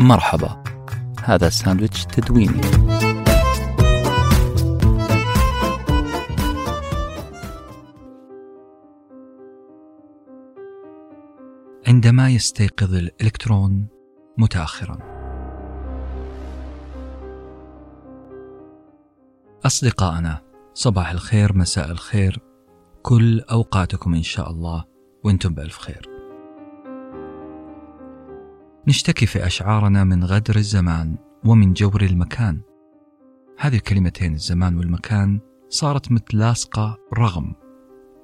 [0.00, 0.64] مرحبا.
[1.22, 2.60] هذا ساندويتش تدويني.
[11.86, 13.88] عندما يستيقظ الإلكترون
[14.38, 14.98] متأخرا.
[19.66, 20.40] أصدقائنا
[20.74, 22.38] صباح الخير مساء الخير.
[23.02, 24.84] كل أوقاتكم إن شاء الله
[25.24, 26.13] وأنتم بألف خير.
[28.88, 32.60] نشتكي في أشعارنا من غدر الزمان ومن جور المكان.
[33.58, 37.54] هذه الكلمتين الزمان والمكان صارت متلاصقة رغم.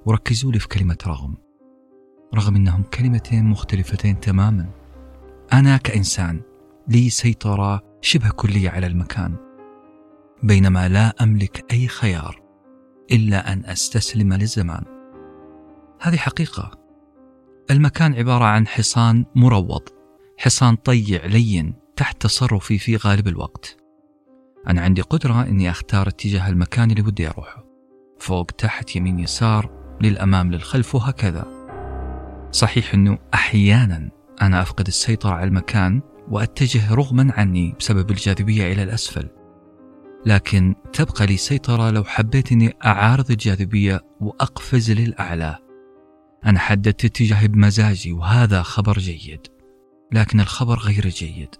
[0.05, 1.35] وركزوا لي في كلمة رغم.
[2.35, 4.69] رغم أنهم كلمتين مختلفتين تماما.
[5.53, 6.41] أنا كإنسان
[6.87, 9.35] لي سيطرة شبه كلية على المكان.
[10.43, 12.41] بينما لا أملك أي خيار
[13.11, 14.83] إلا أن أستسلم للزمان.
[16.01, 16.71] هذه حقيقة.
[17.71, 20.00] المكان عبارة عن حصان مروض.
[20.41, 23.77] حصان طيع لين تحت تصرفي في غالب الوقت.
[24.67, 27.65] أنا عندي قدرة أني أختار اتجاه المكان اللي بدي أروحه.
[28.19, 31.45] فوق تحت يمين يسار للأمام للخلف وهكذا.
[32.51, 34.09] صحيح أنه أحيانا
[34.41, 39.29] أنا أفقد السيطرة على المكان وأتجه رغما عني بسبب الجاذبية إلى الأسفل.
[40.25, 45.57] لكن تبقى لي سيطرة لو حبيت أني أعارض الجاذبية وأقفز للأعلى.
[46.45, 49.60] أنا حددت اتجاهي بمزاجي وهذا خبر جيد.
[50.13, 51.55] لكن الخبر غير جيد.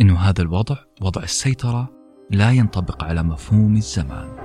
[0.00, 1.88] انه هذا الوضع وضع السيطرة
[2.30, 4.36] لا ينطبق على مفهوم الزمان.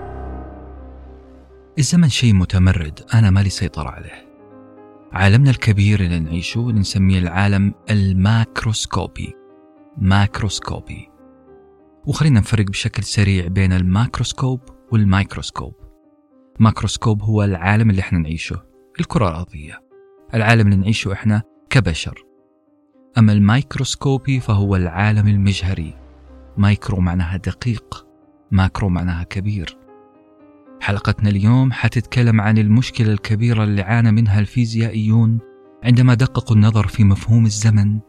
[1.80, 4.28] الزمن شيء متمرد أنا مالي سيطرة عليه.
[5.12, 9.34] عالمنا الكبير اللي نعيشه نسميه العالم الماكروسكوبي.
[9.98, 11.10] ماكروسكوبي.
[12.06, 15.74] وخلينا نفرق بشكل سريع بين ال macroscope وال microscope.
[16.60, 18.64] macroscope هو العالم اللي إحنا نعيشه
[19.00, 19.82] الكرة الأرضية.
[20.34, 22.27] العالم اللي نعيشه إحنا كبشر.
[23.18, 25.94] أما الميكروسكوبي فهو العالم المجهري.
[26.58, 28.08] مايكرو معناها دقيق
[28.52, 29.78] macro معناها كبير.
[30.82, 35.40] حلقتنا اليوم حتتكلم عن المشكلة الكبيرة اللي عانى منها الفيزيائيون
[35.84, 38.00] عندما دققوا النظر في مفهوم الزمن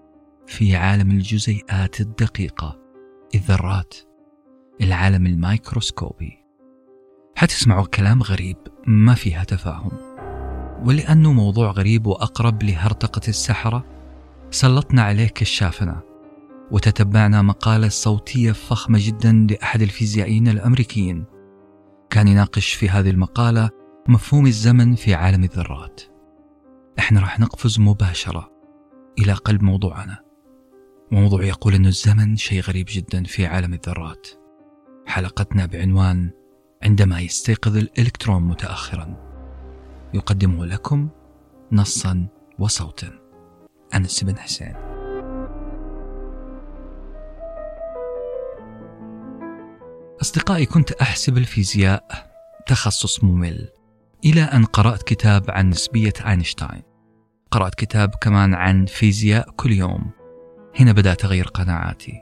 [0.46, 2.78] في عالم الجزيئات الدقيقة
[3.34, 3.94] الذرات
[4.80, 6.38] العالم الميكروسكوبي.
[7.36, 9.90] حتسمعوا كلام غريب ما فيها تفاهم.
[10.84, 13.97] ولأنه موضوع غريب وأقرب لهرطقة السحرة
[14.50, 16.02] سلطنا عليه كشافنا
[16.70, 21.24] وتتبعنا مقالة صوتية فخمة جدا لأحد الفيزيائيين الأمريكيين.
[22.10, 23.70] كان يناقش في هذه المقالة
[24.08, 26.00] مفهوم الزمن في عالم الذرات.
[26.98, 28.52] إحنا راح نقفز مباشرة
[29.18, 30.18] إلى قلب موضوعنا.
[31.12, 34.28] موضوع يقول أن الزمن شيء غريب جدا في عالم الذرات.
[35.06, 36.30] حلقتنا بعنوان
[36.82, 39.16] عندما يستيقظ الإلكترون متأخرا.
[40.14, 41.08] يقدمه لكم
[41.72, 42.26] نصا
[42.58, 43.17] وصوتا.
[43.94, 44.74] أنس بن حسين.
[50.22, 52.28] أصدقائي كنت أحسب الفيزياء
[52.66, 53.68] تخصص ممل.
[54.24, 56.82] إلى أن قرأت كتاب عن نسبية أينشتاين.
[57.50, 60.10] قرأت كتاب كمان عن فيزياء كل يوم.
[60.80, 62.12] هنا بدأت أغير قناعاتي.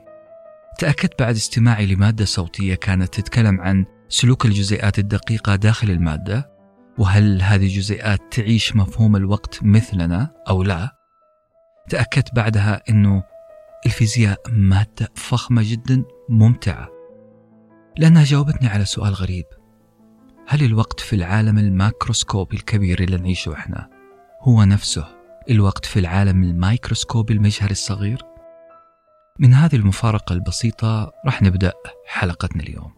[0.78, 6.50] تأكدت بعد استماعي لمادة صوتية كانت تتكلم عن سلوك الجزيئات الدقيقة داخل المادة
[6.98, 10.95] وهل هذه الجزيئات تعيش مفهوم الوقت مثلنا أو لا؟
[11.88, 13.22] تأكدت بعدها أنه
[13.86, 16.88] الفيزياء مادة فخمة جدا ممتعة
[17.98, 19.44] لأنها جاوبتني على سؤال غريب
[20.48, 23.90] هل الوقت في العالم الماكروسكوبي الكبير اللي نعيشه إحنا
[24.40, 25.06] هو نفسه
[25.50, 28.22] الوقت في العالم الميكروسكوبي المجهري الصغير؟
[29.38, 31.72] من هذه المفارقة البسيطة راح نبدأ
[32.06, 32.95] حلقتنا اليوم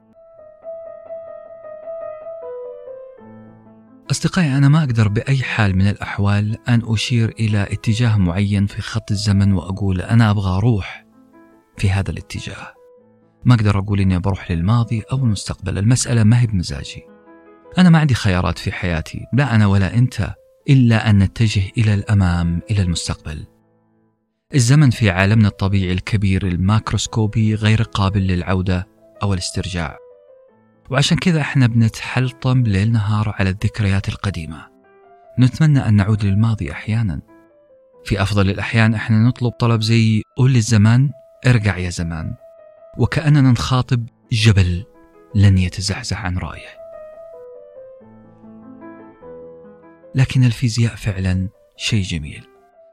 [4.10, 9.10] أصدقائي أنا ما أقدر بأي حال من الأحوال أن أشير إلى اتجاه معين في خط
[9.10, 11.06] الزمن وأقول أنا أبغى أروح
[11.76, 12.74] في هذا الاتجاه.
[13.44, 15.78] ما أقدر أقول إني بروح للماضي أو المستقبل.
[15.78, 17.02] المسألة ما هي بمزاجي.
[17.78, 19.20] أنا ما عندي خيارات في حياتي.
[19.32, 20.34] لا أنا ولا أنت
[20.70, 23.46] إلا أن نتجه إلى الأمام إلى المستقبل.
[24.54, 28.86] الزمن في عالمنا الطبيعي الكبير الماكروسكوبي غير قابل للعودة
[29.22, 30.07] أو الاسترجاع.
[30.90, 34.66] وعشان كذا إحنا بنتحلطم ليل نهار على الذكريات القديمة.
[35.38, 37.20] نتمنى أن نعود للماضي أحيانا.
[38.04, 41.10] في أفضل الأحيان إحنا نطلب طلب زي قول للزمان
[41.46, 42.34] ارجع يا زمان.
[42.98, 44.84] وكأننا نخاطب جبل
[45.34, 46.78] لن يتزحزح عن رأيه.
[50.14, 52.46] لكن الفيزياء فعلا شيء جميل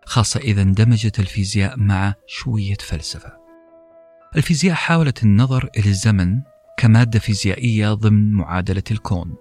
[0.05, 3.31] خاصة إذا اندمجت الفيزياء مع شوية فلسفة.
[4.35, 6.41] الفيزياء حاولت النظر إلى الزمن
[6.77, 9.35] كمادة فيزيائية ضمن معادلة الكون.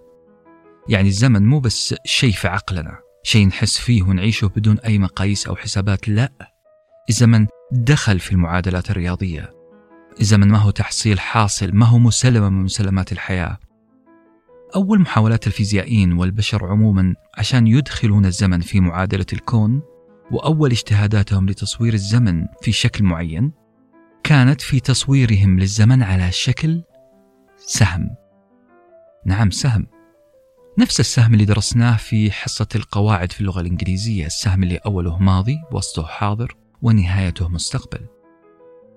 [0.89, 5.57] يعني الزمن مو بس شيء في عقلنا شيء نحس فيه ونعيشه بدون أي مقاييس أو
[5.57, 6.33] حسابات لا.
[7.09, 9.55] الزمن دخل في المعادلات الرياضية.
[10.21, 13.59] الزمن ما هو تحصيل حاصل ما هو مسلمة من مسلمات الحياة.
[14.77, 19.83] أول محاولات الفيزيائيين والبشر عموما عشان يدخلون الزمن في معادلة الكون
[20.31, 23.53] وأول اجتهاداتهم لتصوير الزمن في شكل معين
[24.25, 26.83] كانت في تصويرهم للزمن على شكل
[27.67, 28.11] سهم.
[29.27, 29.87] نعم سهم.
[30.79, 36.07] نفس السهم اللي درسناه في حصة القواعد في اللغة الإنجليزية السهم اللي أوله ماضي وسطه
[36.07, 38.07] حاضر ونهايته مستقبل.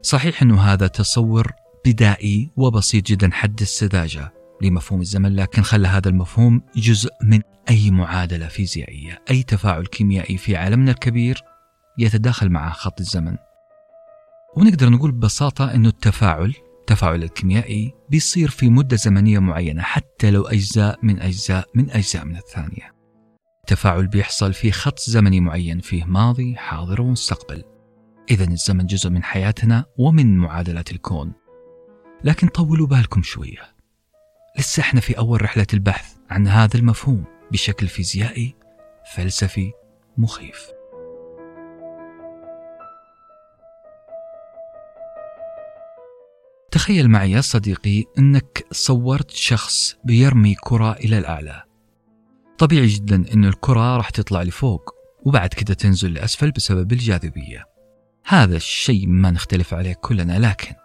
[0.02, 1.52] صحيح أنه هذا تصور
[1.86, 8.48] بدائي وبسيط جدا حد السذاجة لمفهوم الزمن لكن خلى هذا المفهوم جزء من أي معادلة
[8.48, 11.44] فيزيائية أي تفاعل كيميائي في عالمنا الكبير
[11.98, 13.38] يتداخل مع خط الزمن.
[14.58, 16.54] ونقدر نقول ببساطة أنه التفاعل
[16.89, 22.36] التفاعل الكيميائي بيصير في مدة زمنية معينة حتى لو أجزاء من أجزاء من أجزاء من
[22.38, 22.95] الثانية.
[23.60, 27.63] التفاعل بيحصل في خط زمني معين فيه ماضي حاضر ومستقبل.
[28.31, 31.34] إذا الزمن جزء من حياتنا ومن معادلات الكون.
[32.24, 33.75] لكن طولوا بالكم شوية.
[34.60, 38.56] لسه إحنا في أول رحلة البحث عن هذا المفهوم بشكل فيزيائي
[39.16, 39.72] فلسفي
[40.18, 40.76] مخيف.
[46.88, 51.63] تخيل معي يا صديقي أنك صورت شخص بيرمي كرة إلى الأعلى.
[52.57, 54.95] طبيعي جدا أن الكرة راح تطلع لفوق
[55.25, 57.66] وبعد كده تنزل لأسفل بسبب الجاذبية.
[58.25, 60.75] هذا الشيء ما نختلف عليه كلنا لكن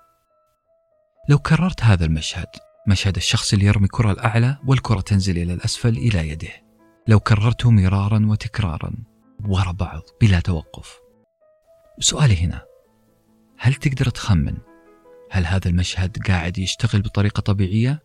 [1.28, 2.48] لو كررت هذا المشهد
[2.88, 6.52] مشهد الشخص اللي يرمي كرة الأعلى والكرة تنزل إلى الأسفل إلى يده
[7.08, 8.93] لو كررته مرارا وتكرارا
[9.44, 11.00] ورا بعض بلا توقف
[12.00, 12.62] سؤالي هنا
[13.58, 14.71] هل تقدر تخمن
[15.32, 18.02] هل هذا المشهد قاعد يشتغل بطريقة طبيعية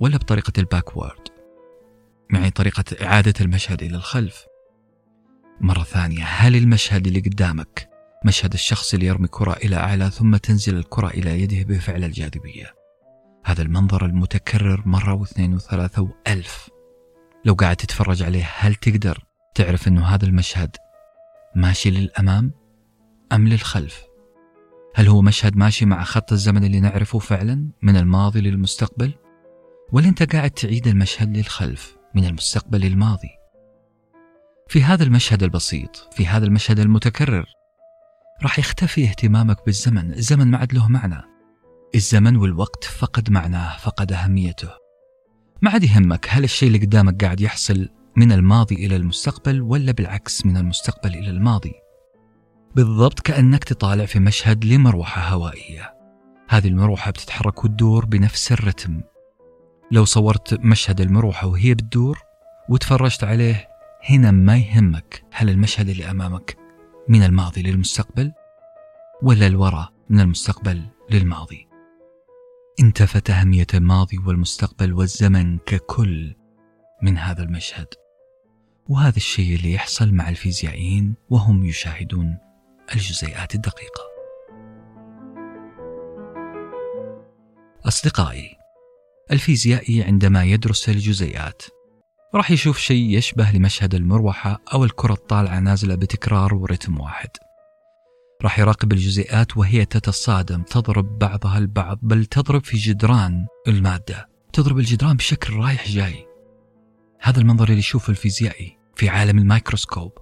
[0.00, 1.28] ولا بطريقة الباكورد؟
[2.32, 4.46] يعني طريقة إعادة المشهد إلى الخلف.
[5.60, 7.90] مرة ثانية هل المشهد اللي قدامك
[8.24, 12.74] مشهد الشخص اللي يرمي كرة إلى أعلى ثم تنزل الكرة إلى يده بفعل الجاذبية؟
[13.44, 16.68] هذا المنظر المتكرر مرة واثنين وثلاثة وألف.
[17.44, 19.24] لو قاعد تتفرج عليه هل تقدر
[19.54, 20.76] تعرف أنه هذا المشهد
[21.54, 22.52] ماشي للأمام
[23.32, 24.07] أم للخلف؟
[24.98, 29.14] هل هو مشهد ماشي مع خط الزمن اللي نعرفه فعلا من الماضي للمستقبل؟
[29.92, 33.28] ولا أنت قاعد تعيد المشهد للخلف من المستقبل للماضي؟
[34.68, 37.44] في هذا المشهد البسيط في هذا المشهد المتكرر
[38.42, 41.22] راح يختفي اهتمامك بالزمن الزمن ما عاد له معنى.
[41.94, 44.70] الزمن والوقت فقد معناه فقد أهميته.
[45.62, 50.46] ما عاد يهمك هل الشيء اللي قدامك قاعد يحصل من الماضي إلى المستقبل ولا بالعكس
[50.46, 51.72] من المستقبل إلى الماضي.
[52.76, 55.94] بالضبط كأنك تطالع في مشهد لمروحة هوائية.
[56.48, 59.00] هذه المروحة بتتحرك وتدور بنفس الرتم.
[59.90, 62.18] لو صورت مشهد المروحة وهي بتدور
[62.68, 63.68] وتفرجت عليه
[64.10, 66.56] هنا ما يهمك هل المشهد اللي أمامك
[67.08, 68.32] من الماضي للمستقبل
[69.22, 71.68] ولا الوراء من المستقبل للماضي.
[72.80, 76.34] انتفت أهمية الماضي والمستقبل والزمن ككل
[77.02, 77.86] من هذا المشهد.
[78.88, 82.38] وهذا الشيء اللي يحصل مع الفيزيائيين وهم يشاهدون.
[82.94, 84.02] الجزيئات الدقيقة.
[87.86, 88.56] أصدقائي،
[89.30, 91.62] الفيزيائي عندما يدرس الجزيئات
[92.34, 97.30] راح يشوف شيء يشبه لمشهد المروحة أو الكرة الطالعة نازلة بتكرار ورتم واحد.
[98.42, 105.16] راح يراقب الجزيئات وهي تتصادم تضرب بعضها البعض بل تضرب في جدران المادة تضرب الجدران
[105.16, 106.26] بشكل رايح جاي
[107.20, 110.12] هذا المنظر اللي يشوفه الفيزيائي في عالم الميكروسكوب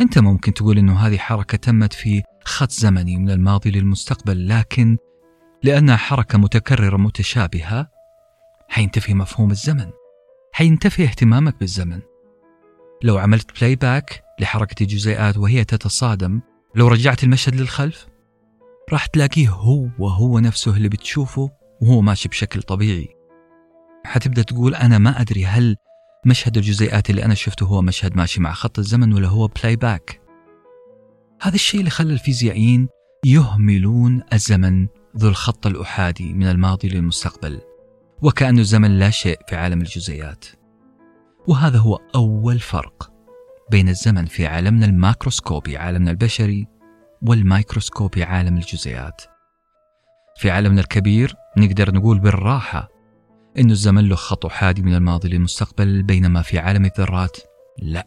[0.00, 4.96] أنت ممكن تقول أنه هذه حركة تمت في خط زمني من الماضي للمستقبل لكن
[5.62, 7.90] لأنها حركة متكررة متشابهة
[8.68, 9.90] حينتفي مفهوم الزمن.
[10.52, 12.00] حينتفي اهتمامك بالزمن.
[13.02, 16.40] لو عملت playback لحركة الجزيئات وهي تتصادم
[16.74, 18.06] لو رجعت المشهد للخلف
[18.92, 21.50] راح تلاقيه هو هو نفسه اللي بتشوفه
[21.82, 23.08] وهو ماشي بشكل طبيعي.
[24.04, 25.76] حتبدأ تقول أنا ما أدري هل
[26.26, 30.20] مشهد الجزيئات اللي أنا شفته هو مشهد ماشي مع خط الزمن ولا هو playback
[31.40, 32.88] هذا الشيء اللي خلى الفيزيائيين
[33.24, 37.60] يهملون الزمن ذو الخط الأحادي من الماضي للمستقبل
[38.22, 40.44] وكأن الزمن لا شيء في عالم الجزيئات.
[41.48, 43.12] وهذا هو أول فرق
[43.70, 46.66] بين الزمن في عالمنا الماكروسكوبي عالمنا البشري
[47.22, 49.22] والميكروسكوبي عالم الجزيئات.
[50.36, 52.88] في عالمنا الكبير نقدر نقول بالراحة
[53.58, 57.36] أن الزمن له خط أحادي من الماضي للمستقبل بينما في عالم الذرات.
[57.78, 58.06] لا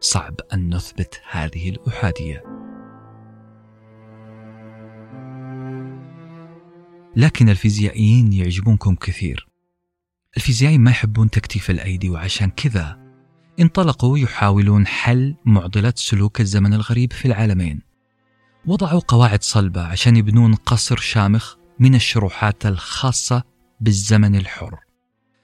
[0.00, 2.42] صعب أن نثبت هذه الأحادية.
[7.16, 9.48] لكن الفيزيائيين يعجبونكم كثير.
[10.36, 12.98] الفيزيائيين ما يحبون تكتيف الأيدي وعشان كذا
[13.60, 17.80] انطلقوا يحاولون حل معضلة سلوك الزمن الغريب في العالمين.
[18.66, 24.78] وضعوا قواعد صلبة عشان يبنون قصر شامخ من الشروحات الخاصة بالزمن الحر.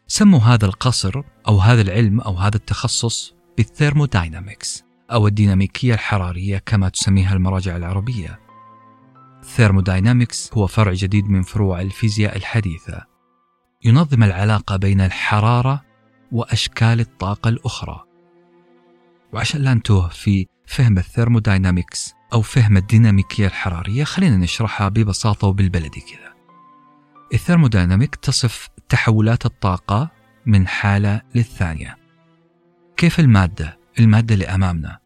[0.06, 6.88] سموا هذا القصر أو هذا العلم أو هذا التخصص بال thermodynamics أو الديناميكية الحرارية كما
[6.88, 8.40] تسميها المراجع العربية.
[9.42, 13.04] ال thermodynamics هو فرع جديد من فروع الفيزياء الحديثة.
[13.84, 15.82] ينظم العلاقة بين الحرارة
[16.32, 18.04] وأشكال الطاقة الأخرى.
[19.32, 26.00] وعشان لا نتوه في فهم ال thermodynamics أو فهم الديناميكية الحرارية خلينا نشرحها ببساطة وبالبلدي
[26.00, 26.33] كذا.
[27.32, 30.10] ال thermodynamic تصف تحولات الطاقة
[30.46, 31.96] من حالة للثانية.
[32.96, 34.98] كيف المادة؟ المادة اللي أمامنا.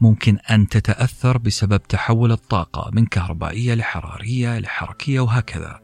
[0.00, 5.80] ممكن أن تتأثر بسبب تحول الطاقة من كهربائية لحرارية لحركية وهكذا.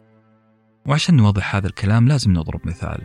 [0.86, 3.02] وعشان نوضح هذا الكلام لازم نضرب مثال.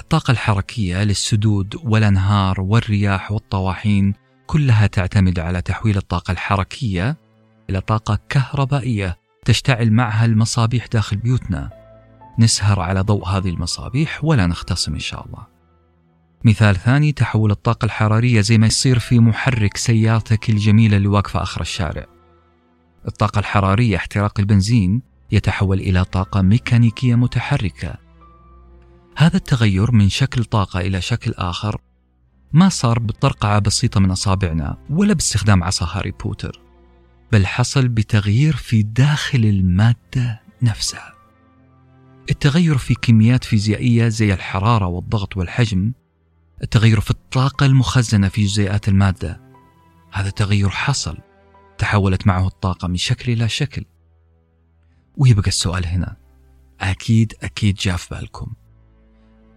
[0.00, 4.14] الطاقة الحركية للسدود والأنهار والرياح والطواحين
[4.46, 7.16] كلها تعتمد على تحويل الطاقة الحركية
[7.70, 9.21] إلى طاقة كهربائية.
[9.44, 11.70] تشتعل معها المصابيح داخل بيوتنا.
[12.38, 15.46] نسهر على ضوء هذه المصابيح ولا نختصم إن شاء الله.
[16.44, 21.60] مثال ثاني تحول الطاقة الحرارية زي ما يصير في محرك سيارتك الجميلة اللي واقفة آخر
[21.60, 22.06] الشارع.
[23.08, 27.94] الطاقة الحرارية احتراق البنزين يتحول إلى طاقة ميكانيكية متحركة.
[29.16, 31.80] هذا التغير من شكل طاقة إلى شكل آخر
[32.52, 36.60] ما صار بطرقعة بسيطة من أصابعنا ولا باستخدام عصا هاري بوتر.
[37.32, 41.12] بل حصل بتغيير في داخل المادة نفسها.
[42.30, 45.92] التغير في كميات فيزيائية زي الحرارة والضغط والحجم
[46.62, 49.40] التغير في الطاقة المخزنة في جزيئات المادة.
[50.12, 51.18] هذا التغير حصل
[51.78, 53.84] تحولت معه الطاقة من شكل إلى شكل.
[55.16, 56.16] ويبقى السؤال هنا.
[56.80, 58.52] أكيد أكيد جاء في بالكم.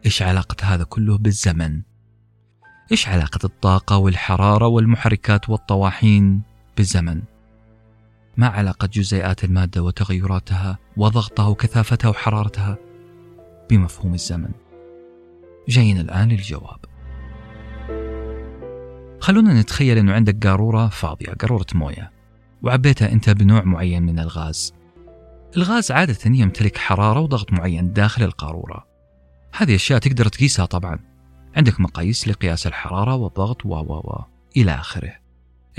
[0.06, 1.82] إيش علاقة هذا كله بالزمن؟
[2.92, 6.42] إيش علاقة الطاقة والحرارة والمحركات والطواحين
[6.78, 7.35] بالزمن؟
[8.38, 12.78] ما علاقة جزيئات المادة وتغيراتها وضغطها وكثافتها وحرارتها
[13.70, 14.52] بمفهوم الزمن؟
[15.68, 16.80] جايين الآن للجواب.
[19.20, 22.12] خلونا نتخيل أنه عندك قارورة فاضية قارورة موية
[22.64, 24.74] وعبيتها أنت بنوع معين من الغاز.
[25.58, 28.86] الغاز عادة يمتلك حرارة وضغط معين داخل القارورة.
[29.54, 31.00] هذه أشياء تقدر تقيسها طبعا.
[31.56, 34.24] عندك مقاييس لقياس الحرارة والضغط و و و
[34.58, 35.25] إلى آخره.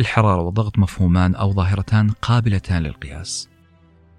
[0.01, 3.49] الحرارة والضغط مفهومان أو ظاهرتان قابلتان للقياس.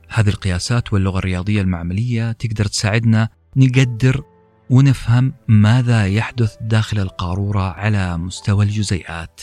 [0.10, 4.24] هذه القياسات واللغة الرياضية المعملية تقدر تساعدنا نقدر
[4.70, 9.42] ونفهم ماذا يحدث داخل القارورة على مستوى الجزيئات.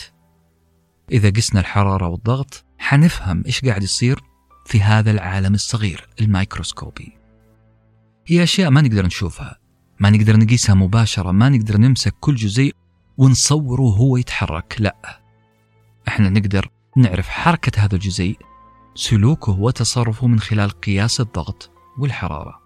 [1.11, 4.19] إذا قسنا الحرارة والضغط حنفهم إيش قاعد يصير
[4.65, 7.17] في هذا العالم الصغير الميكروسكوبي.
[8.27, 9.59] هي أشياء ما نقدر نشوفها
[9.99, 12.75] ما نقدر نقيسها مباشرة ما نقدر نمسك كل جزيء
[13.17, 15.24] ونصوره وهو يتحرك لا.
[16.07, 18.39] إحنا نقدر نعرف حركة هذا الجزيء
[18.95, 22.61] سلوكه وتصرفه من خلال قياس الضغط والحرارة.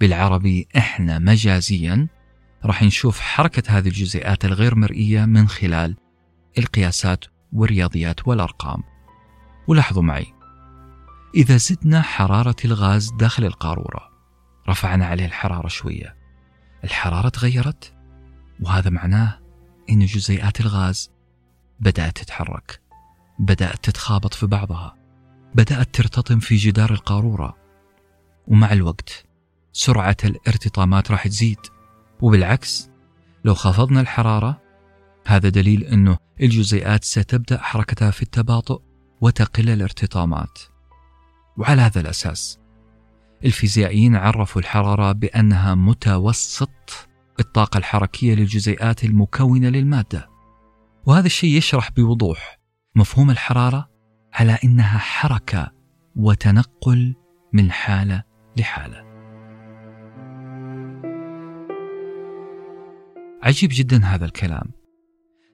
[0.00, 2.08] بالعربي إحنا مجازيا
[2.64, 5.96] راح نشوف حركة هذه الجزيئات الغير مرئية من خلال
[6.58, 8.82] القياسات والرياضيات والأرقام.
[9.66, 10.26] ولاحظوا معي
[11.34, 14.10] إذا زدنا حرارة الغاز داخل القارورة
[14.68, 16.16] رفعنا عليه الحرارة شوية.
[16.84, 17.94] الحرارة تغيرت
[18.60, 19.38] وهذا معناه
[19.90, 21.10] أن جزيئات الغاز
[21.80, 22.80] بدأت تتحرك
[23.38, 25.00] بدأت تتخابط في بعضها
[25.54, 27.56] بدأت ترتطم في جدار القارورة.
[28.46, 29.24] ومع الوقت
[29.72, 31.58] سرعة الارتطامات راح تزيد.
[32.20, 32.90] وبالعكس
[33.44, 34.60] لو خفضنا الحرارة
[35.26, 38.80] هذا دليل أنه الجزيئات ستبدأ حركتها في التباطؤ
[39.20, 40.58] وتقل الارتطامات.
[41.56, 42.58] وعلى هذا الأساس
[43.44, 47.08] الفيزيائيين عرفوا الحرارة بأنها متوسط
[47.40, 50.29] الطاقة الحركية للجزيئات المكونة للمادة.
[51.06, 52.58] وهذا الشيء يشرح بوضوح
[52.94, 53.90] مفهوم الحرارة
[54.32, 55.72] على إنها حركة
[56.16, 57.14] وتنقل
[57.52, 58.22] من حالة
[58.56, 59.10] لحالة.
[63.42, 64.72] عجيب جدا هذا الكلام.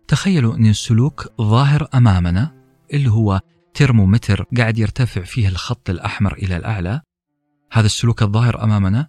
[0.09, 2.55] تخيلوا أن السلوك ظاهر أمامنا
[2.93, 3.41] اللي هو
[3.75, 7.01] ترمومتر قاعد يرتفع فيه الخط الأحمر إلى الأعلى.
[7.73, 9.09] هذا السلوك الظاهر أمامنا.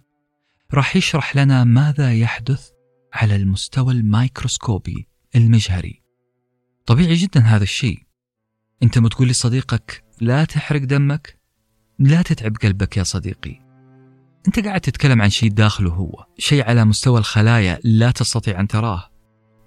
[0.74, 2.68] راح يشرح لنا ماذا يحدث
[3.14, 6.07] على المستوى الميكروسكوبي المجهري.
[6.88, 8.02] طبيعي جدا هذا الشيء.
[8.82, 11.38] أنت بتقول لصديقك لا تحرق دمك
[11.98, 13.60] لا تتعب قلبك يا صديقي.
[14.46, 19.10] أنت قاعد تتكلم عن شيء داخله هو شيء على مستوى الخلايا لا تستطيع أن تراه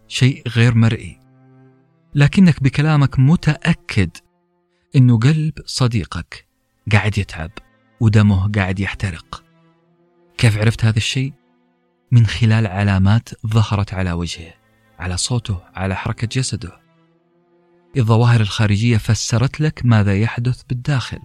[0.07, 1.19] شيء غير مرئي.
[2.15, 4.09] لكنك بكلامك متأكد
[4.95, 6.47] إنه قلب صديقك
[6.91, 7.51] قاعد يتعب
[7.99, 9.43] ودمه قاعد يحترق.
[10.37, 11.33] كيف عرفت هذا الشيء؟
[12.11, 14.53] من خلال علامات ظهرت على وجهه
[14.99, 16.81] على صوته على حركة جسده.
[17.97, 21.19] الظواهر الخارجية فسرت لك ماذا يحدث بالداخل.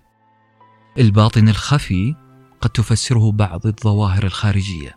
[0.98, 2.14] الباطن الخفي
[2.60, 4.94] قد تفسره بعض الظواهر الخارجية.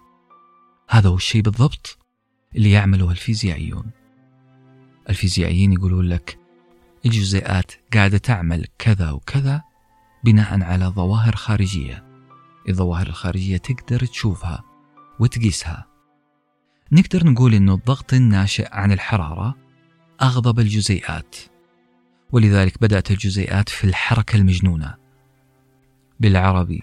[0.89, 1.97] هذا هو الشيء بالضبط
[2.55, 3.91] اللي يعمله الفيزيائيون.
[5.09, 6.39] الفيزيائيين يقولون لك
[7.05, 9.63] الجزيئات قاعدة تعمل كذا وكذا
[10.23, 12.03] بناء على ظواهر خارجية.
[12.69, 14.63] الظواهر الخارجية تقدر تشوفها
[15.19, 15.85] وتقيسها.
[16.91, 19.55] نقدر نقول أنه الضغط الناشئ عن الحرارة
[20.21, 21.35] أغضب الجزيئات.
[22.31, 24.95] ولذلك بدأت الجزيئات في الحركة المجنونة.
[26.19, 26.81] بالعربي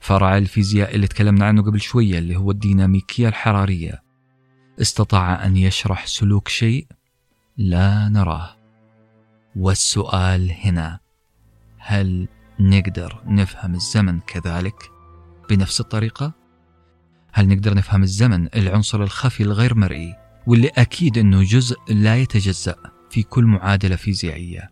[0.00, 4.02] فرع الفيزياء اللي تكلمنا عنه قبل شوية اللي هو الديناميكية الحرارية.
[4.80, 6.86] استطاع أن يشرح سلوك شيء
[7.56, 8.56] لا نراه.
[9.56, 10.98] والسؤال هنا
[11.78, 12.28] هل
[12.60, 14.90] نقدر نفهم الزمن كذلك؟
[15.50, 16.32] بنفس الطريقة؟
[17.32, 20.14] هل نقدر نفهم الزمن العنصر الخفي الغير مرئي
[20.46, 24.70] واللي أكيد أنه جزء لا يتجزأ؟ في كل معادلة فيزيائية.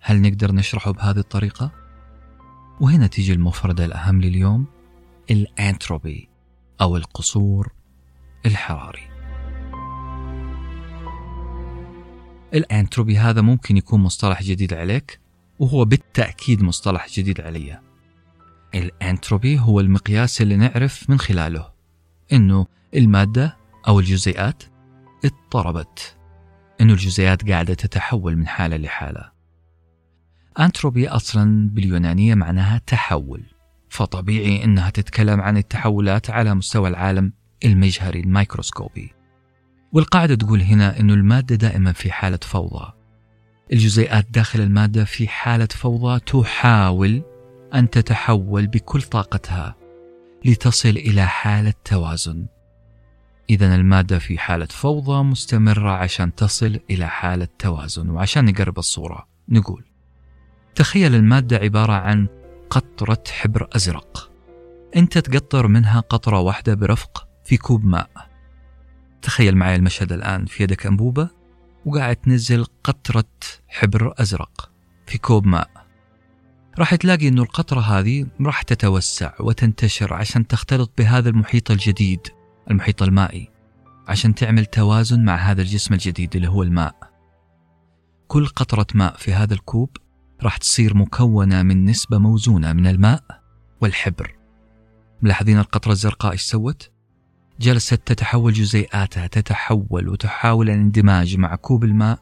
[0.00, 1.72] هل نقدر نشرحه بهذه الطريقة؟
[2.80, 4.66] وهنا تيجي المفردة الأهم لليوم
[5.30, 6.28] الأنتروبي
[6.80, 7.72] أو القصور
[8.46, 9.08] الحراري.
[12.54, 15.20] الأنتروبي هذا ممكن يكون مصطلح جديد عليك
[15.58, 17.80] وهو بالتأكيد مصطلح جديد علي.
[18.74, 21.70] الأنتروبي هو المقياس اللي نعرف من خلاله
[22.32, 23.56] إنه المادة
[23.88, 24.62] أو الجزيئات
[25.24, 26.21] اضطربت.
[26.82, 29.32] انه الجزيئات قاعدة تتحول من حالة لحالة.
[30.60, 33.42] أنتروبي أصلا باليونانية معناها تحول
[33.88, 37.32] فطبيعي إنها تتكلم عن التحولات على مستوى العالم
[37.64, 39.12] المجهري الميكروسكوبي.
[39.92, 42.92] والقاعدة تقول هنا أن المادة دائما في حالة فوضى.
[43.72, 47.22] الجزيئات داخل المادة في حالة فوضى تحاول
[47.74, 49.76] أن تتحول بكل طاقتها
[50.44, 52.46] لتصل إلى حالة توازن.
[53.52, 58.10] إذا المادة في حالة فوضى مستمرة عشان تصل إلى حالة توازن.
[58.10, 59.84] وعشان نقرب الصورة نقول
[60.74, 62.28] تخيل المادة عبارة عن
[62.70, 64.30] قطرة حبر أزرق.
[64.96, 68.10] أنت تقطر منها قطرة واحدة برفق في كوب ماء.
[69.22, 71.28] تخيل معي المشهد الآن في يدك أنبوبة
[71.86, 73.24] وقاعد تنزل قطرة
[73.68, 74.70] حبر أزرق
[75.06, 75.70] في كوب ماء.
[76.78, 82.41] راح تلاقي أنه القطرة هذه راح تتوسع وتنتشر عشان تختلط بهذا المحيط الجديد.
[82.70, 83.48] المحيط المائي
[84.08, 87.12] عشان تعمل توازن مع هذا الجسم الجديد اللي هو الماء.
[88.28, 89.96] كل قطرة ماء في هذا الكوب
[90.42, 93.24] راح تصير مكونة من نسبة موزونة من الماء
[93.80, 94.34] والحبر.
[95.22, 96.90] ملاحظين القطرة الزرقاء إيش سوت؟
[97.60, 102.18] جلست تتحول جزيئاتها تتحول وتحاول الاندماج مع كوب الماء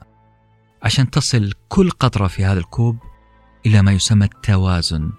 [0.83, 2.98] عشان تصل كل قطرة في هذا الكوب
[3.66, 5.11] إلى ما يسمى التوازن.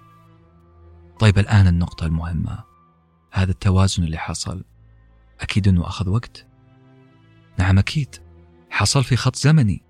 [1.18, 2.58] طيب الآن النقطة المهمة.
[3.32, 4.64] هذا التوازن اللي حصل
[5.42, 6.46] أكيد أنه أخذ وقت.
[7.58, 8.16] نعم أكيد.
[8.70, 9.82] حصل في خط زمني.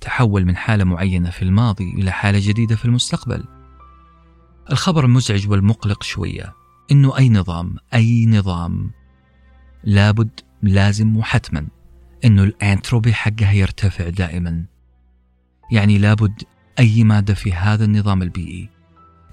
[0.00, 3.44] تحول من حالة معينة في الماضي إلى حالة جديدة في المستقبل.
[4.70, 6.54] الخبر المزعج والمقلق شوية.
[6.90, 8.90] إنه أي نظام أي نظام.
[9.84, 11.68] لابد لازم وحتما
[12.24, 14.64] إنه الأنتروبي حقها يرتفع دائما.
[15.70, 16.42] يعني لابد
[16.78, 18.68] أي مادة في هذا النظام البيئي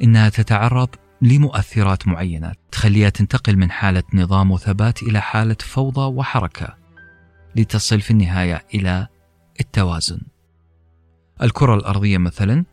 [0.03, 0.89] إنها تتعرض
[1.21, 6.75] لمؤثرات معينة تخليها تنتقل من حالة نظام وثبات إلى حالة فوضى وحركة
[7.55, 9.07] لتصل في النهاية إلى
[9.59, 10.21] التوازن
[11.41, 12.65] الكرة الأرضية مثلا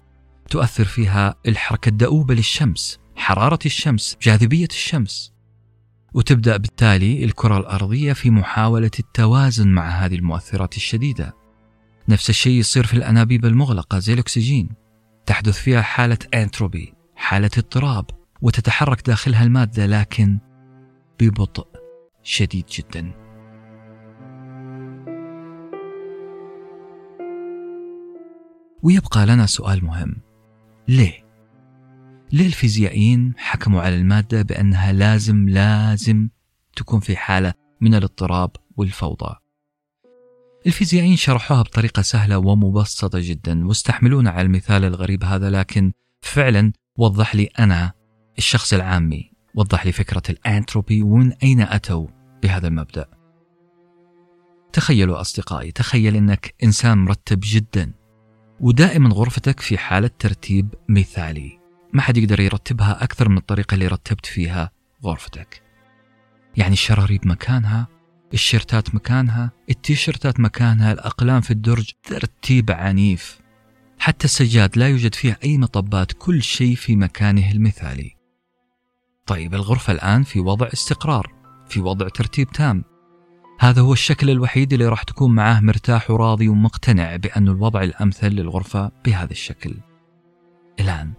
[0.50, 5.32] تؤثر فيها الحركة الدؤوبة للشمس حرارة الشمس جاذبية الشمس
[6.14, 11.34] وتبدأ بالتالي الكرة الأرضية في محاولة التوازن مع هذه المؤثرات الشديدة.
[12.08, 14.68] نفس الشيء يصير في الأنابيب المغلقة زي الأكسجين.
[15.26, 18.06] تحدث فيها حالة أنتروبي، حالة اضطراب،
[18.42, 20.38] وتتحرك داخلها المادة لكن
[21.20, 21.66] ببطء
[22.22, 23.12] شديد جدا.
[28.82, 30.16] ويبقى لنا سؤال مهم.
[30.88, 31.26] ليه؟
[32.32, 36.28] ليه الفيزيائيين حكموا على المادة بأنها لازم لازم
[36.76, 39.36] تكون في حالة من الاضطراب والفوضى
[40.66, 47.44] الفيزيائيين شرحوها بطريقة سهلة ومبسطة جدا واستحملونا على المثال الغريب هذا لكن فعلا وضح لي
[47.44, 47.92] أنا
[48.38, 52.06] الشخص العامي وضح لي فكرة الأنتروبي ومن أين أتوا
[52.42, 53.06] بهذا المبدأ.
[54.72, 57.92] تخيلوا أصدقائي تخيل أنك إنسان مرتب جدا
[58.60, 61.58] ودائما غرفتك في حالة ترتيب مثالي.
[61.92, 64.70] ما حد يقدر يرتبها أكثر من الطريقة اللي رتبت فيها
[65.04, 65.62] غرفتك.
[66.56, 67.86] يعني الشراريب مكانها
[68.34, 73.40] الشيرتات مكانها التيشيرتات مكانها الأقلام في الدرج ترتيب عنيف.
[73.98, 78.15] حتى السجاد لا يوجد فيها أي مطبات كل شيء في مكانه المثالي.
[79.26, 81.32] طيب الغرفة الآن في وضع استقرار
[81.68, 82.84] في وضع ترتيب تام.
[83.60, 88.92] هذا هو الشكل الوحيد اللي راح تكون معاه مرتاح وراضي ومقتنع بأن الوضع الأمثل للغرفة
[89.04, 89.74] بهذا الشكل.
[90.80, 91.12] الآن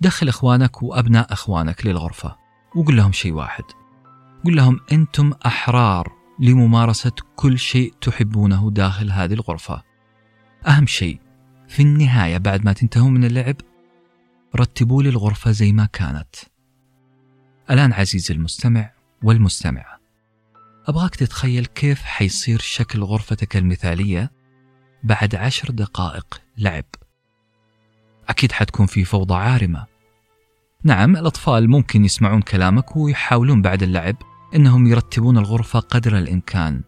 [0.00, 2.36] دخل إخوانك وأبناء إخوانك للغرفة
[2.76, 3.64] وقل لهم شيء واحد.
[4.44, 9.82] قل لهم أنتم أحرار لممارسة كل شيء تحبونه داخل هذه الغرفة.
[10.68, 11.20] أهم شيء
[11.68, 13.56] في النهاية بعد ما تنتهوا من اللعب
[14.56, 16.34] رتبوا لي الغرفة زي ما كانت.
[17.70, 18.90] الآن عزيزي المستمع
[19.22, 20.00] والمستمعة
[20.86, 24.30] أبغاك تتخيل كيف حيصير شكل غرفتك المثالية
[25.02, 26.84] بعد عشر دقائق لعب؟
[28.28, 29.86] أكيد حتكون في فوضى عارمة.
[30.84, 34.16] نعم الأطفال ممكن يسمعون كلامك ويحاولون بعد اللعب
[34.54, 36.82] أنهم يرتبون الغرفة قدر الإمكان.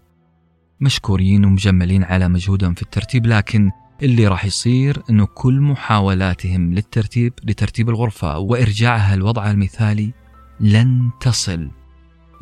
[0.81, 3.71] مشكورين ومجملين على مجهودهم في الترتيب لكن
[4.03, 10.22] اللي راح يصير أنه كل محاولاتهم للترتيب لترتيب الغرفة وإرجاعها لوضعها المثالي
[10.61, 11.71] لن تصل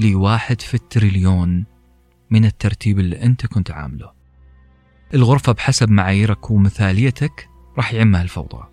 [0.01, 1.64] لواحد في التريليون
[2.31, 4.12] من الترتيب اللي أنت كنت عامله.
[5.14, 8.64] الغرفة بحسب معاييرك ومثاليتك راح يعمها الفوضى.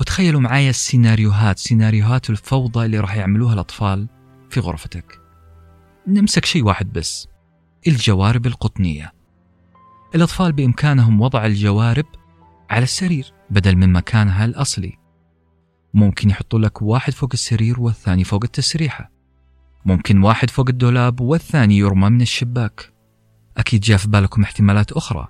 [0.00, 4.08] وتخيلوا معايا السيناريوهات سيناريوهات الفوضى اللي راح يعملوها الأطفال
[4.50, 5.20] في غرفتك.
[6.06, 7.28] نمسك شيء واحد بس
[7.86, 9.12] الجوارب القطنية.
[10.14, 12.06] الأطفال بإمكانهم وضع الجوارب
[12.70, 14.99] على السرير بدل من مكانها الأصلي.
[15.94, 19.10] ممكن يحطوا لك واحد فوق السرير والثاني فوق التسريحة
[19.84, 22.92] ممكن واحد فوق الدولاب والثاني يرمى من الشباك
[23.56, 25.28] أكيد جاء في بالكم احتمالات أخرى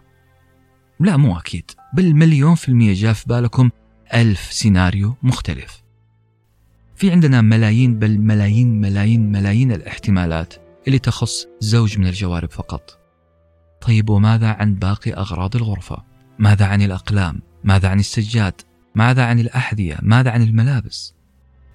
[1.01, 3.71] لا مو أكيد بالمليون في المية جاء في بالكم
[4.15, 5.83] ألف سيناريو مختلف
[6.97, 10.55] في عندنا ملايين بل ملايين ملايين ملايين الاحتمالات
[10.87, 12.99] اللي تخص زوج من الجوارب فقط
[13.81, 16.05] طيب وماذا عن باقي أغراض الغرفة؟
[16.39, 18.61] ماذا عن الأقلام؟ ماذا عن السجاد؟
[18.95, 21.15] ماذا عن الأحذية؟ ماذا عن الملابس؟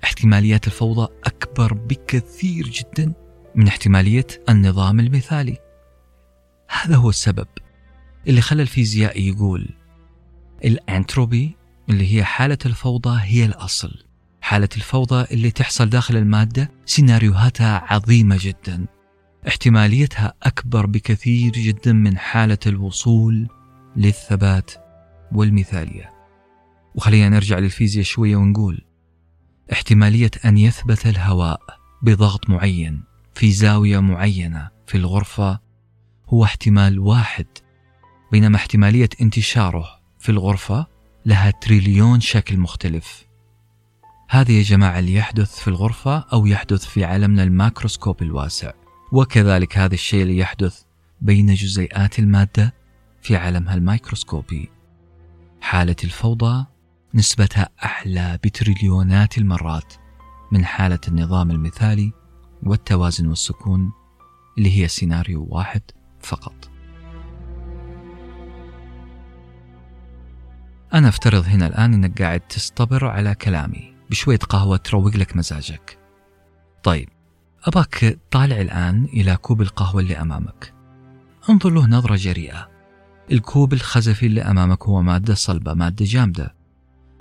[0.03, 3.13] احتماليات الفوضى أكبر بكثير جدا
[3.55, 5.57] من احتمالية النظام المثالي
[6.69, 7.47] هذا هو السبب
[8.27, 9.69] اللي خلى الفيزيائي يقول
[10.65, 11.55] الأنتروبي
[11.89, 14.05] اللي هي حالة الفوضى هي الأصل
[14.41, 18.85] حالة الفوضى اللي تحصل داخل المادة سيناريوهاتها عظيمة جدا
[19.47, 23.47] احتماليتها أكبر بكثير جدا من حالة الوصول
[23.95, 24.71] للثبات
[25.31, 26.14] والمثالية
[26.95, 28.81] وخلينا نرجع للفيزياء شوية ونقول
[29.71, 31.61] احتمالية أن يثبت الهواء
[32.01, 33.03] بضغط معين
[33.33, 35.59] في زاوية معينة في الغرفة
[36.27, 37.45] هو احتمال واحد
[38.31, 40.87] بينما احتمالية انتشاره في الغرفة
[41.25, 43.25] لها تريليون شكل مختلف.
[44.29, 48.71] هذا يا جماعة اللي يحدث في الغرفة أو يحدث في عالمنا الماكروسكوب الواسع.
[49.11, 50.81] وكذلك هذا الشيء اللي يحدث
[51.21, 52.73] بين جزيئات المادة
[53.21, 54.69] في عالمها الميكروسكوبي.
[55.61, 56.65] حالة الفوضى
[57.15, 59.93] نسبتها أعلى بتريليونات المرات
[60.51, 62.11] من حالة النظام المثالي
[62.63, 63.91] والتوازن والسكون
[64.57, 65.81] اللي هي سيناريو واحد
[66.19, 66.69] فقط.
[70.93, 75.99] أنا أفترض هنا الآن أنك قاعد تصطبر على كلامي بشوية قهوة تروق لك مزاجك.
[76.83, 77.09] طيب
[77.63, 80.73] أباك طالع الآن إلى كوب القهوة اللي أمامك.
[81.49, 82.69] انظر له نظرة جريئة.
[83.31, 86.54] الكوب الخزفي اللي أمامك هو مادة صلبة، مادة جامدة.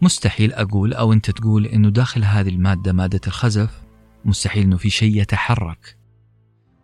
[0.04, 3.82] مستحيل أقول أو أنت تقول أنه داخل هذه المادة مادة الخزف
[4.24, 5.98] مستحيل أنه في شيء يتحرك.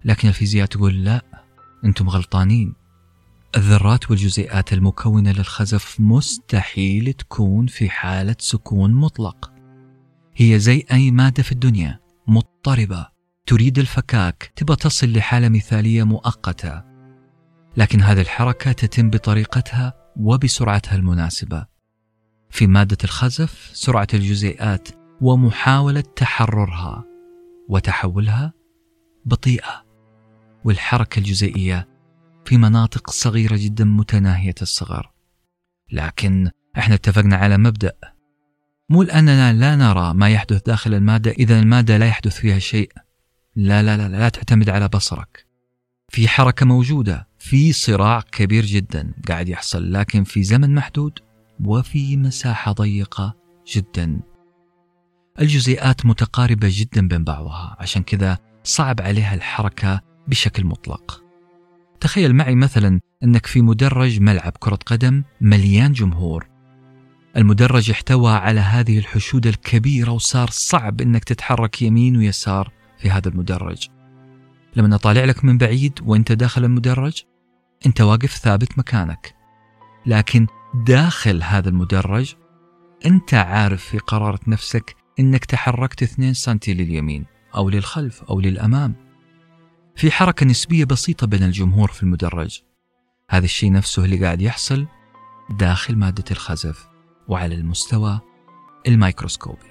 [0.04, 1.22] لكن الفيزياء تقول لا
[1.85, 2.74] أنتم غلطانين.
[3.56, 9.52] الذرات والجزيئات المكونة للخزف مستحيل تكون في حالة سكون مطلق.
[10.37, 13.06] هي زي أي مادة في الدنيا مضطربة.
[13.46, 16.83] تريد الفكاك تبى تصل لحالة مثالية مؤقتة.
[17.76, 21.66] لكن هذه الحركة تتم بطريقتها وبسرعتها المناسبة.
[22.50, 24.88] في مادة الخزف سرعة الجزيئات
[25.20, 27.04] ومحاولة تحررها
[27.68, 28.52] وتحولها
[29.24, 29.84] بطيئة
[30.64, 31.88] والحركة الجزيئية
[32.44, 35.10] في مناطق صغيرة جدا متناهية الصغر.
[35.92, 37.92] لكن إحنا اتفقنا على مبدأ.
[38.88, 42.92] مو لأننا لا نرى ما يحدث داخل المادة إذا المادة لا يحدث فيها شيء.
[43.56, 45.46] لا لا لا لا تعتمد على بصرك.
[46.08, 51.18] في حركة موجودة في صراع كبير جدا قاعد يحصل لكن في زمن محدود
[51.64, 53.34] وفي مساحة ضيقة
[53.74, 54.20] جدا.
[55.40, 61.24] الجزيئات متقاربة جدا بين بعضها عشان كذا صعب عليها الحركة بشكل مطلق.
[62.00, 66.48] تخيل معي مثلا أنك في مدرج ملعب كرة قدم مليان جمهور.
[67.36, 73.88] المدرج احتوى على هذه الحشود الكبيرة وصار صعب أنك تتحرك يمين ويسار في هذا المدرج.
[74.76, 77.22] لما أطالع لك من بعيد وأنت داخل المدرج
[77.86, 79.34] أنت واقف ثابت مكانك.
[80.06, 82.35] لكن داخل هذا المدرج
[83.06, 88.94] أنت عارف في قرارة نفسك أنك تحركت 2 سنتي لليمين أو للخلف أو للأمام.
[89.96, 92.61] في حركة نسبية بسيطة بين الجمهور في المدرج.
[93.30, 94.87] هذا الشيء نفسه اللي قاعد يحصل
[95.59, 96.88] داخل مادة الخزف
[97.28, 98.20] وعلى المستوى
[98.88, 99.70] الميكروسكوبي.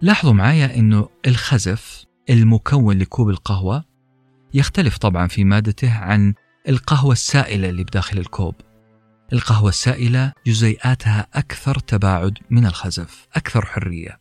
[0.00, 3.84] لاحظوا معايا إنه الخزف المكون لكوب القهوة
[4.54, 6.34] يختلف طبعا في مادته عن
[6.68, 8.54] القهوة السائلة اللي بداخل الكوب.
[9.32, 14.20] القهوة السائلة جزيئاتها أكثر تباعد من الخزف أكثر حرية.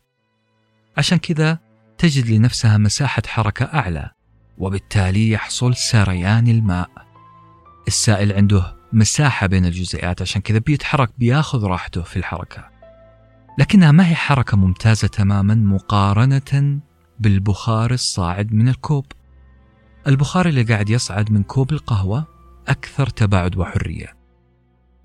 [0.97, 1.59] عشان كذا
[1.97, 4.11] تجد لنفسها مساحة حركة أعلى
[4.57, 6.89] وبالتالي يحصل سريان الماء.
[7.87, 12.69] السائل عنده مساحة بين الجزيئات عشان كذا بيتحرك بياخذ راحته في الحركة.
[13.59, 16.79] لكنها ما هي حركة ممتازة تماما مقارنة
[17.19, 19.05] بالبخار الصاعد من الكوب.
[20.07, 22.27] البخار اللي قاعد يصعد من كوب القهوة
[22.67, 24.17] أكثر تباعد وحرية.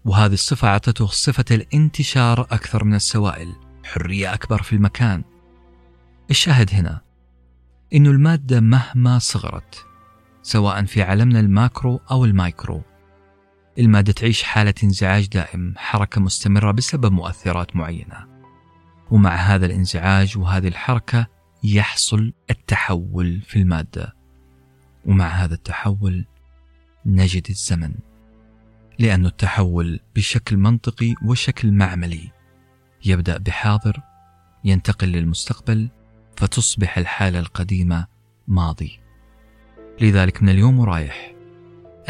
[0.05, 3.53] وهذه الصفة أعطته صفة الانتشار أكثر من السوائل
[3.85, 5.25] حرية أكبر في المكان.
[6.31, 7.01] الشاهد هنا
[7.95, 9.87] إنه المادة مهما صغرت
[10.43, 12.83] سواء في عالمنا ال macro أو المايكرو
[13.79, 18.27] المادة تعيش حالة انزعاج دائم حركة مستمرة بسبب مؤثرات معينة.
[19.11, 21.27] ومع هذا الانزعاج وهذه الحركة
[21.65, 24.16] يحصل التحول في المادة.
[25.07, 26.25] ومع هذا التحول
[27.07, 27.95] نجد الزمن
[28.99, 32.31] لأن التحول بشكل منطقي وشكل معملي
[33.05, 34.01] يبدأ بحاضر
[34.65, 35.89] ينتقل للمستقبل
[36.37, 38.07] فتصبح الحالة القديمة
[38.49, 39.01] ماضي.
[40.01, 41.35] لذلك من اليوم ورايح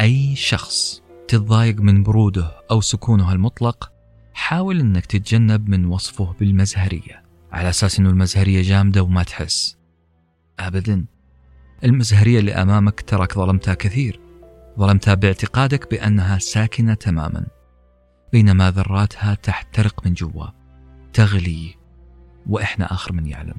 [0.01, 3.91] أي شخص تتضايق من بروده أو سكونه المطلق
[4.33, 9.77] حاول أنك تتجنب من وصفه بالمزهرية على أساس أنه المزهرية جامدة وما تحس.
[10.59, 11.05] أبدا.
[11.83, 14.19] المزهرية اللي أمامك تراك ظلمتها كثير.
[14.79, 17.47] ظلمتها باعتقادك بأنها ساكنة تماما.
[18.31, 20.47] بينما ذراتها تحترق من جوا.
[21.13, 21.75] تغلي.
[22.49, 23.55] وإحنا آخر من يعلم.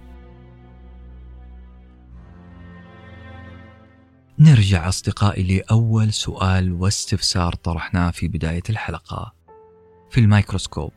[4.39, 9.35] نرجع أصدقائي لأول سؤال واستفسار طرحناه في بداية الحلقة.
[10.11, 10.93] في الميكروسكوب.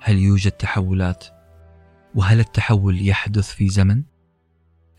[0.00, 1.24] هل يوجد تحولات؟
[2.14, 4.02] وهل التحول يحدث في زمن؟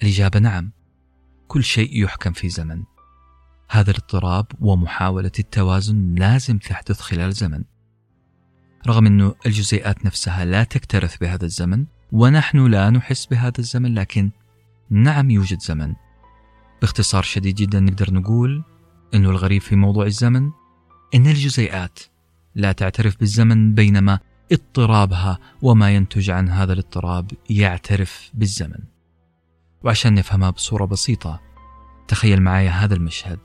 [0.03, 0.78] الإجابة نعم.
[1.49, 2.83] كل شيء يحكم في زمن.
[3.69, 7.63] هذا الاضطراب ومحاولة التوازن لازم تحدث خلال زمن.
[8.87, 14.31] رغم أن الجزيئات نفسها لا تكترث بهذا الزمن ونحن لا نحس بهذا الزمن لكن
[14.89, 15.93] نعم يوجد زمن.
[16.81, 18.63] باختصار شديد جدا نقدر نقول
[19.13, 20.51] أنه الغريب في موضوع الزمن
[21.15, 21.99] أن الجزيئات
[22.55, 24.19] لا تعترف بالزمن بينما
[24.51, 28.98] اضطرابها وما ينتج عن هذا الاضطراب يعترف بالزمن.
[29.83, 31.41] وعشان نفهمها بصورة بسيطة
[32.07, 33.39] تخيل معي هذا المشهد.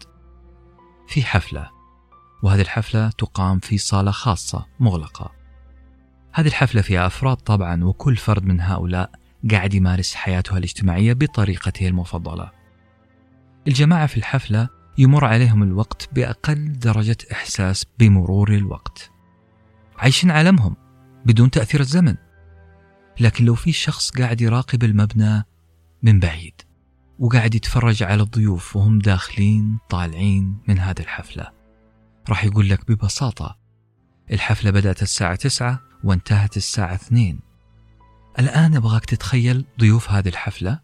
[1.08, 1.70] في حفلة
[2.42, 5.32] وهذه الحفلة تقام في صالة خاصة مغلقة.
[6.32, 9.10] هذه الحفلة فيها أفراد طبعا وكل فرد من هؤلاء
[9.50, 12.50] قاعد يمارس حياته الاجتماعية بطريقته المفضلة.
[13.68, 14.68] الجماعة في الحفلة
[14.98, 19.10] يمر عليهم الوقت بأقل درجة إحساس بمرور الوقت.
[19.98, 20.76] عايشين عالمهم
[21.26, 22.16] بدون تأثير الزمن.
[23.20, 25.44] لكن لو في شخص قاعد يراقب المبنى
[26.04, 26.62] من بعيد
[27.18, 31.50] وقاعد يتفرج على الضيوف وهم داخلين طالعين من هذه الحفلة.
[32.28, 33.58] راح يقول لك ببساطة
[34.32, 37.40] الحفلة بدأت الساعة تسعة وانتهت الساعة اثنين.
[38.38, 40.80] الآن أبغاك تتخيل ضيوف هذه الحفلة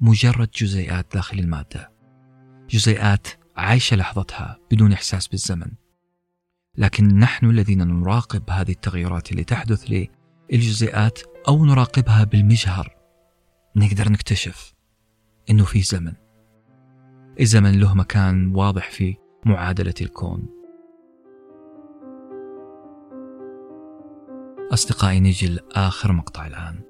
[0.00, 1.92] مجرد جزيئات داخل المادة.
[2.70, 5.70] جزيئات عايشة لحظتها بدون إحساس بالزمن.
[6.78, 10.08] لكن نحن الذين نراقب هذه التغيرات اللي تحدث
[10.50, 13.03] للجزيئات أو نراقبها بالمجهر
[13.76, 14.74] نقدر نكتشف
[15.50, 16.12] إنه في زمن.
[17.40, 20.46] الزمن له مكان واضح في معادلة الكون.
[24.72, 26.80] أصدقائي نجي لآخر مقطع الآن.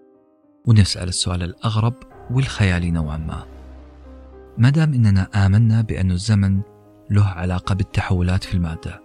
[0.66, 1.94] ونسأل السؤال الأغرب
[2.30, 3.46] والخيالي نوعا ما.
[4.58, 6.60] ما دام إننا آمنا بأن الزمن
[7.10, 9.02] له علاقة بالتحولات في المادة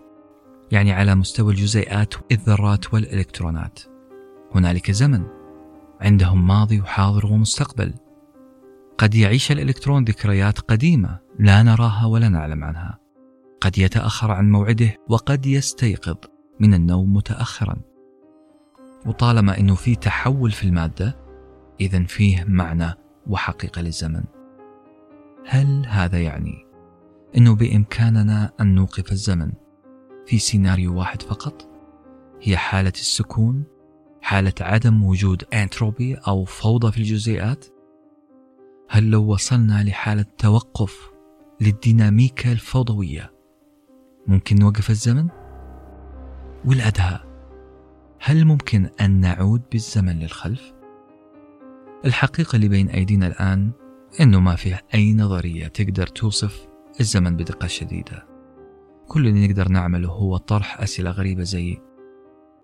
[0.71, 3.79] يعني على مستوى الجزيئات الذرات والإلكترونات
[4.55, 5.38] هنالك زمن
[6.01, 7.93] عندهم ماضي وحاضر ومستقبل.
[8.97, 12.99] قد يعيش الإلكترون ذكريات قديمة لا نراها ولا نعلم عنها.
[13.61, 16.17] قد يتأخر عن موعده وقد يستيقظ
[16.59, 17.75] من النوم متأخرا.
[19.05, 21.17] وطالما أنه في تحول في المادة
[21.81, 22.93] إذا فيه معنى
[23.27, 24.23] وحقيقة للزمن.
[25.45, 26.65] هل هذا يعني
[27.37, 29.51] أنه بإمكاننا أن نوقف الزمن
[30.25, 31.69] في سيناريو واحد فقط؟
[32.41, 33.63] هي حالة السكون
[34.21, 37.65] حالة عدم وجود أنتروبي أو فوضى في الجزيئات
[38.89, 41.11] هل لو وصلنا لحالة توقف
[41.61, 43.33] للديناميكا الفوضوية
[44.27, 45.27] ممكن نوقف الزمن؟
[46.65, 47.19] والأدهى
[48.19, 50.73] هل ممكن أن نعود بالزمن للخلف؟
[52.05, 53.71] الحقيقة اللي بين أيدينا الآن
[54.19, 56.67] إنه ما فيه أي نظرية تقدر توصف
[56.99, 58.27] الزمن بدقة شديدة
[59.07, 61.77] كل اللي نقدر نعمله هو طرح أسئلة غريبة زي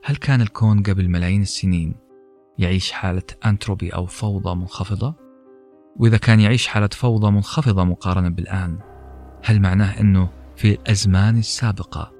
[0.07, 1.95] هل كان الكون قبل ملايين السنين
[2.57, 5.15] يعيش حالة أنتروبي أو فوضى منخفضة؟
[5.95, 8.79] وإذا كان يعيش حالة فوضى منخفضة مقارنة بالآن
[9.43, 12.11] هل معناه أنه في الأزمان السابقة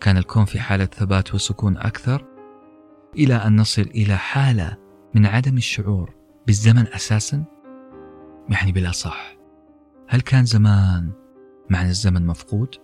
[0.00, 2.24] كان الكون في حالة ثبات وسكون أكثر
[3.16, 4.76] إلى أن نصل إلى حالة
[5.14, 6.14] من عدم الشعور
[6.46, 7.44] بالزمن أساسا؟
[8.48, 9.36] يعني بلا صح
[10.08, 11.12] هل كان زمان
[11.70, 12.74] معنى الزمن مفقود؟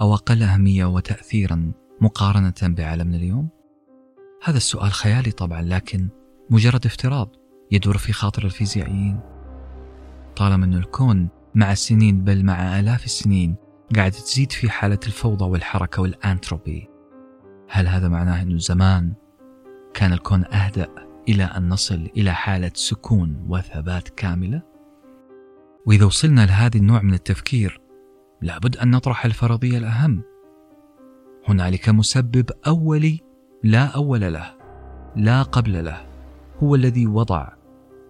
[0.00, 1.72] أو أقل أهمية وتأثيرا
[2.02, 3.48] مقارنة بعالمنا اليوم؟
[4.44, 6.08] هذا السؤال خيالي طبعا لكن
[6.50, 7.28] مجرد افتراض
[7.70, 9.20] يدور في خاطر الفيزيائيين
[10.36, 13.56] طالما أن الكون مع السنين بل مع آلاف السنين
[13.96, 16.88] قاعد تزيد في حالة الفوضى والحركة والأنتروبي
[17.68, 19.12] هل هذا معناه أنه زمان
[19.94, 20.88] كان الكون أهدأ
[21.28, 24.62] إلى أن نصل إلى حالة سكون وثبات كاملة؟
[25.86, 27.80] وإذا وصلنا لهذا النوع من التفكير
[28.40, 30.31] لابد أن نطرح الفرضية الأهم
[31.48, 33.20] هنالك مسبب أولي
[33.64, 34.54] لا أول له
[35.16, 36.06] لا قبل له
[36.62, 37.48] هو الذي وضع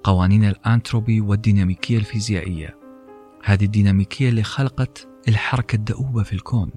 [0.05, 2.77] قوانين الأنتروبي والديناميكية الفيزيائية.
[3.45, 6.71] هذه الديناميكية اللي خلقت الحركة الدؤوبة في الكون.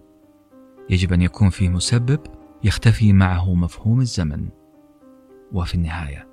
[0.89, 2.19] يجب أن يكون فيه مسبب
[2.63, 4.49] يختفي معه مفهوم الزمن.
[5.51, 6.27] وفي النهاية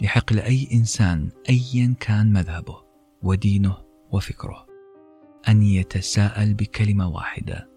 [0.00, 2.82] يحق لأي إنسان أيا كان مذهبه
[3.22, 3.76] ودينه
[4.10, 4.66] وفكره
[5.48, 7.69] أن يتساءل بكلمة واحدة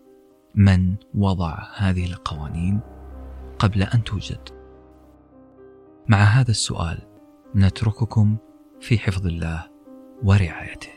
[0.56, 2.80] من وضع هذه القوانين
[3.60, 4.50] قبل أن توجد.
[6.08, 7.00] مع هذا السؤال
[7.56, 8.38] نترككم
[8.82, 9.70] في حفظ الله
[10.24, 10.90] ورعايته.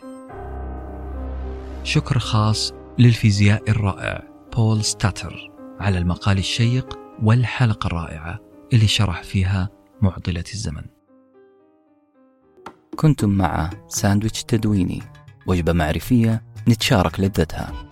[1.83, 4.23] شكر خاص للفيزيائي الرائع
[4.57, 8.41] بول ساتر على المقال الشيق والحلقة الرائعة
[8.73, 9.69] اللي شرح فيها
[10.03, 10.85] معضلة الزمن.
[12.97, 15.03] كنتم مع ساندويتش تدويني
[15.47, 17.86] وجبة معرفية نتشارك لذتها.